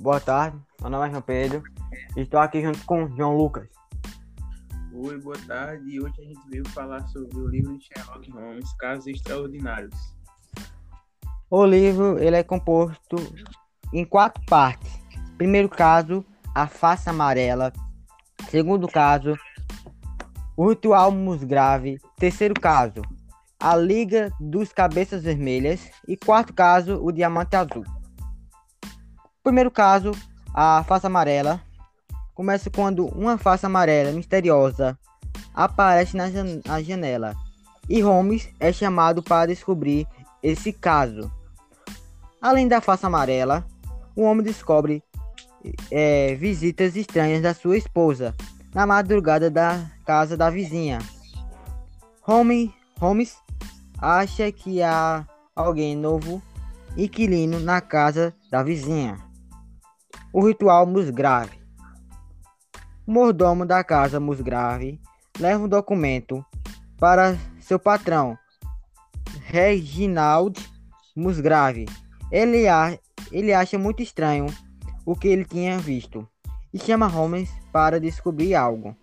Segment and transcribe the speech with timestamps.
[0.00, 1.62] Boa tarde, meu nome é João Pedro.
[2.16, 3.68] Estou aqui junto com João Lucas.
[4.94, 6.00] Oi, boa tarde.
[6.00, 9.94] Hoje a gente veio falar sobre o livro de Sherlock Holmes, Casos Extraordinários.
[11.50, 13.16] O livro ele é composto
[13.92, 14.90] em quatro partes.
[15.36, 17.70] Primeiro caso, a face amarela.
[18.48, 19.36] Segundo caso,
[20.56, 22.00] o ritual musgrave.
[22.16, 23.02] Terceiro caso,
[23.60, 25.90] a liga dos cabeças vermelhas.
[26.08, 27.84] E quarto caso, o diamante azul.
[29.42, 30.12] Primeiro caso,
[30.54, 31.62] a face amarela.
[32.34, 34.98] Começa quando uma face amarela misteriosa
[35.54, 37.34] aparece na, jan na janela.
[37.88, 40.06] E Holmes é chamado para descobrir
[40.42, 41.30] esse caso.
[42.40, 43.66] Além da face amarela,
[44.14, 45.02] o homem descobre
[45.90, 48.34] é, visitas estranhas da sua esposa
[48.74, 50.98] na madrugada da casa da vizinha.
[52.22, 53.36] Holmes, Holmes
[53.98, 55.26] acha que há
[55.56, 56.42] alguém novo
[56.96, 59.29] inquilino na casa da vizinha.
[60.32, 61.60] O ritual Musgrave.
[63.04, 65.00] O mordomo da casa Musgrave
[65.40, 66.44] leva um documento
[66.98, 68.38] para seu patrão,
[69.46, 70.56] Reginald
[71.16, 71.86] Musgrave.
[72.30, 72.96] Ele, a,
[73.32, 74.46] ele acha muito estranho
[75.04, 76.28] o que ele tinha visto
[76.72, 78.96] e chama Holmes para descobrir algo.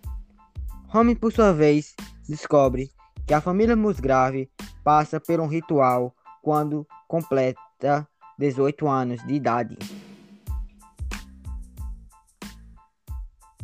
[0.86, 1.94] Holmes, por sua vez,
[2.26, 2.90] descobre
[3.26, 4.50] que a família Musgrave
[4.82, 9.76] passa por um ritual quando completa 18 anos de idade.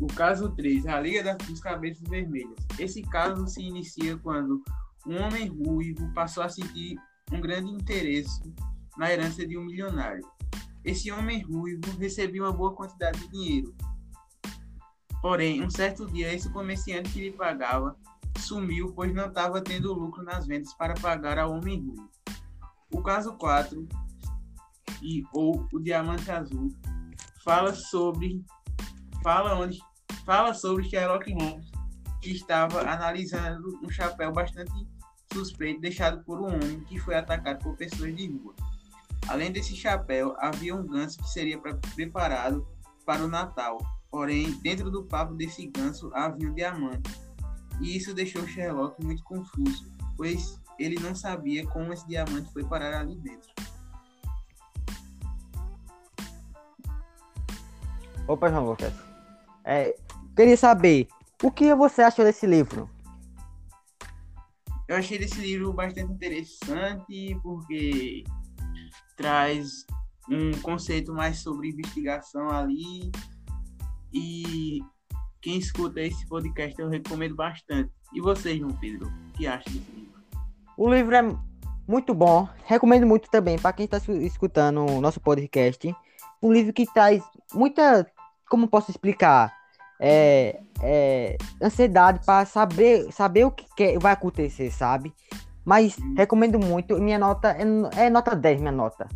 [0.01, 2.57] O caso 3, a Liga dos Cabeças Vermelhas.
[2.77, 4.61] Esse caso se inicia quando
[5.07, 6.97] um homem ruivo passou a sentir
[7.31, 8.41] um grande interesse
[8.97, 10.27] na herança de um milionário.
[10.83, 13.73] Esse homem ruivo recebia uma boa quantidade de dinheiro.
[15.21, 17.97] Porém, um certo dia, esse comerciante que lhe pagava
[18.37, 22.09] sumiu, pois não estava tendo lucro nas vendas para pagar ao homem ruivo.
[22.91, 23.87] O caso 4,
[25.01, 26.69] e, ou o Diamante Azul,
[27.43, 28.43] fala sobre
[29.25, 29.79] fala onde
[30.23, 31.65] fala sobre Sherlock Holmes
[32.21, 34.71] que estava analisando um chapéu bastante
[35.33, 38.53] suspeito deixado por um homem que foi atacado por pessoas de rua.
[39.27, 41.59] Além desse chapéu, havia um ganso que seria
[41.95, 42.67] preparado
[43.03, 43.79] para o Natal.
[44.11, 47.09] Porém, dentro do papo desse ganso havia um diamante.
[47.81, 53.01] E isso deixou Sherlock muito confuso, pois ele não sabia como esse diamante foi parar
[53.01, 53.49] ali dentro.
[58.27, 59.04] Opa, João Lucas.
[59.65, 59.95] É,
[60.35, 61.07] queria saber,
[61.43, 62.89] o que você achou desse livro?
[64.87, 68.23] Eu achei esse livro bastante interessante, porque
[69.17, 69.85] traz
[70.29, 73.11] um conceito mais sobre investigação ali.
[74.13, 74.79] E
[75.41, 77.91] quem escuta esse podcast eu recomendo bastante.
[78.13, 80.21] E você, João Pedro, o que acha desse livro?
[80.77, 81.21] O livro é
[81.87, 85.95] muito bom, recomendo muito também para quem está escutando o nosso podcast.
[86.41, 88.05] Um livro que traz muita,
[88.49, 89.53] como posso explicar,
[89.99, 95.13] é, é, ansiedade para saber, saber o que, que vai acontecer, sabe?
[95.63, 96.99] Mas recomendo muito.
[96.99, 99.07] Minha nota é, é nota 10, minha nota.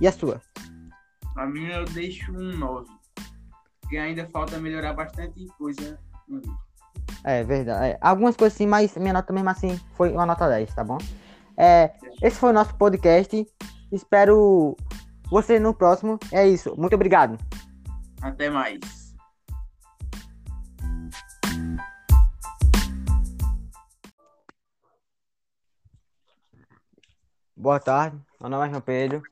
[0.00, 0.40] E a sua?
[1.36, 2.86] A minha eu deixo um 9.
[3.80, 6.58] Porque ainda falta melhorar bastante coisa no livro.
[7.24, 7.86] É verdade.
[7.86, 10.98] É, algumas coisas sim, mas minha nota mesmo assim foi uma nota 10, tá bom?
[11.56, 11.92] É,
[12.22, 13.46] esse foi o nosso podcast.
[13.92, 14.76] Espero
[15.30, 16.18] você no próximo.
[16.32, 16.74] É isso.
[16.78, 17.38] Muito obrigado.
[18.20, 18.78] Até mais.
[27.56, 29.22] Boa tarde, meu nome é João Pedro.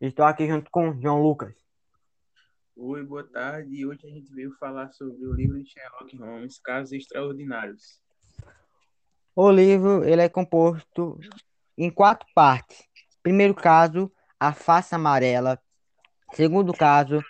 [0.00, 1.54] Estou aqui junto com João Lucas.
[2.76, 3.86] Oi, boa tarde.
[3.86, 8.02] Hoje a gente veio falar sobre o livro de Sherlock Holmes, Casos Extraordinários.
[9.34, 11.18] O livro ele é composto
[11.76, 12.84] em quatro partes.
[13.22, 15.60] Primeiro caso, a face amarela.
[16.32, 17.22] Segundo caso,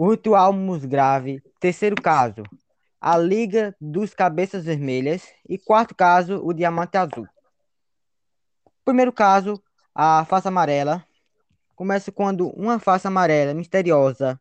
[0.00, 1.42] o ritual musgrave.
[1.60, 2.42] Terceiro caso,
[2.98, 5.28] a liga dos cabeças vermelhas.
[5.46, 7.28] E quarto caso, o diamante azul.
[8.82, 9.62] Primeiro caso,
[9.94, 11.04] a face amarela.
[11.76, 14.40] Começa quando uma face amarela misteriosa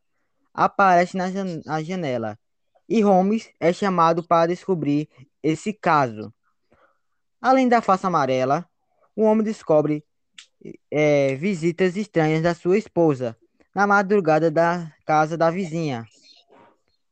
[0.54, 2.40] aparece na, jan na janela.
[2.88, 5.10] E Holmes é chamado para descobrir
[5.44, 6.34] esse caso.
[7.42, 8.66] Além da face amarela,
[9.14, 10.06] o homem descobre
[10.90, 13.36] é, visitas estranhas da sua esposa
[13.80, 16.06] na madrugada da casa da vizinha.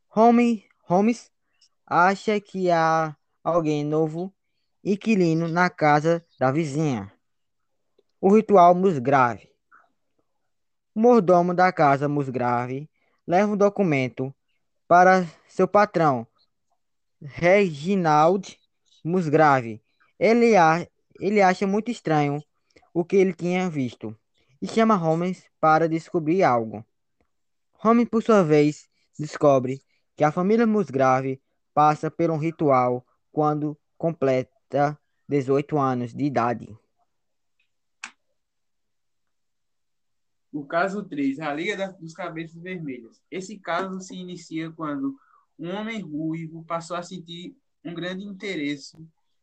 [0.10, 1.32] Holmes, Holmes
[1.86, 4.34] acha que há alguém novo
[4.84, 7.10] inquilino na casa da vizinha.
[8.20, 9.50] O ritual Musgrave.
[10.94, 12.90] O mordomo da casa Musgrave
[13.26, 14.36] leva um documento
[14.90, 16.28] para seu patrão,
[17.22, 18.60] Reginald
[19.06, 19.82] Musgrave.
[20.20, 20.86] Ele, a,
[21.18, 22.44] ele acha muito estranho
[22.94, 24.14] o que ele tinha visto
[24.62, 26.86] e chama Holmes para descobrir algo.
[27.74, 29.82] Holmes, por sua vez, descobre
[30.16, 31.42] que a família Musgrave
[31.74, 36.76] passa por um ritual quando completa 18 anos de idade.
[40.52, 43.22] O caso 3, a Liga dos Cabeças Vermelhas.
[43.30, 45.16] Esse caso se inicia quando
[45.60, 48.98] um homem ruivo passou a sentir um grande interesse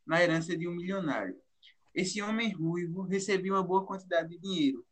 [0.06, 1.36] na herança de um milionário.
[1.94, 4.84] Esse homem ruivo recebia uma boa quantidade de dinheiro.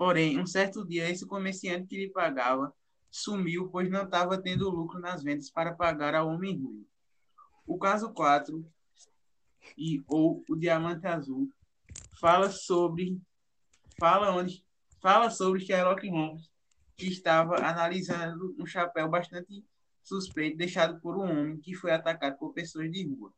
[0.00, 2.74] Porém, um certo dia, esse comerciante que lhe pagava
[3.10, 6.88] sumiu, pois não estava tendo lucro nas vendas para pagar ao homem ruivo.
[7.66, 8.64] O caso 4,
[9.76, 11.52] e, ou o Diamante Azul,
[12.18, 13.20] fala sobre
[13.98, 14.64] fala onde
[15.02, 16.50] fala sobre Sherlock Holmes
[16.96, 19.62] que estava analisando um chapéu bastante
[20.02, 23.34] suspeito deixado por um homem que foi atacado por pessoas de rua.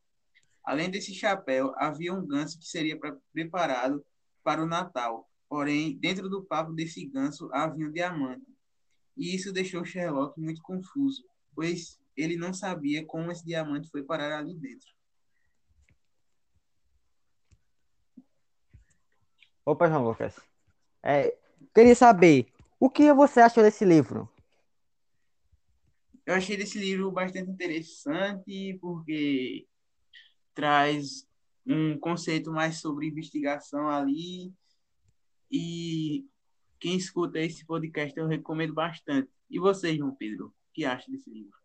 [0.63, 2.97] Além desse chapéu, havia um ganso que seria
[3.33, 4.07] preparado
[4.45, 5.29] para o Natal.
[5.53, 8.47] Porém, dentro do papo desse ganso havia um diamante.
[9.15, 14.39] E isso deixou Sherlock muito confuso, pois ele não sabia como esse diamante foi parar
[14.39, 14.89] ali dentro.
[19.67, 20.41] Opa, João Lucas.
[21.03, 21.37] É,
[21.75, 22.47] queria saber,
[22.81, 24.27] o que você achou desse livro?
[26.25, 29.67] Eu achei esse livro bastante interessante porque
[30.55, 31.29] traz
[31.67, 34.51] um conceito mais sobre investigação ali
[35.53, 36.27] e
[36.81, 39.29] quem escuta esse podcast eu recomendo bastante.
[39.51, 41.57] E você, João Pedro, o que acha desse livro?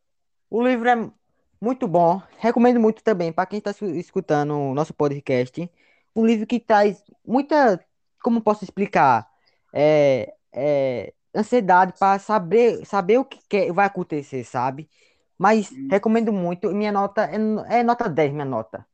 [0.50, 1.12] O livro é
[1.60, 5.69] muito bom, recomendo muito também para quem está escutando o nosso podcast.
[6.16, 7.84] Um livro que traz muita,
[8.22, 9.28] como posso explicar,
[9.74, 14.90] é, é, ansiedade para saber, saber o que que vai acontecer, sabe?
[15.38, 15.88] Mas Hum.
[15.90, 16.69] recomendo muito.
[16.74, 18.86] Minha nota é, é nota 10, minha nota.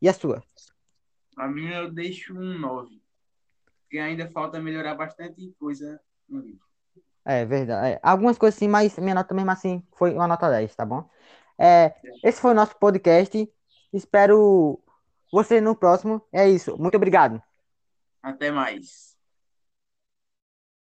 [0.00, 0.42] E a sua?
[1.36, 3.00] A minha eu deixo um 9,
[3.88, 5.98] porque ainda falta melhorar bastante coisa
[6.28, 6.60] no livro.
[7.24, 7.94] É verdade.
[7.94, 11.08] é, algumas coisas sim, mas minha nota mesmo assim foi uma nota 10, tá bom?
[11.58, 13.50] É, esse foi o nosso podcast.
[13.92, 14.78] Espero
[15.32, 16.22] você no próximo.
[16.32, 16.76] É isso.
[16.78, 17.42] Muito obrigado.
[18.22, 19.17] Até mais.